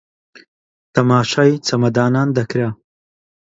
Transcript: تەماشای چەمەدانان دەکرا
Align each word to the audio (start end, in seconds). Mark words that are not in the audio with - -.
تەماشای 0.93 1.53
چەمەدانان 1.67 2.29
دەکرا 2.37 2.69